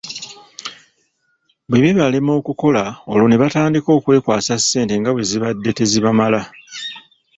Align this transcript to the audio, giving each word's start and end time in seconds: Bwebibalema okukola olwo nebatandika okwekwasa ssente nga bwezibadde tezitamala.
Bwebibalema 1.67 2.31
okukola 2.39 2.83
olwo 3.11 3.27
nebatandika 3.29 3.89
okwekwasa 3.97 4.53
ssente 4.61 4.93
nga 4.97 5.11
bwezibadde 5.13 5.69
tezitamala. 5.77 6.41